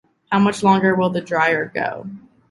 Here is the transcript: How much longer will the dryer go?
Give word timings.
How 0.31 0.39
much 0.39 0.63
longer 0.63 0.95
will 0.95 1.11
the 1.11 1.21
dryer 1.21 1.65
go? 1.67 2.07